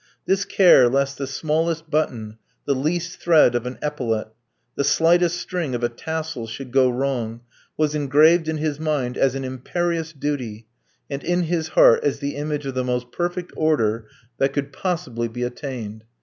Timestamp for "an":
3.67-3.77, 9.35-9.43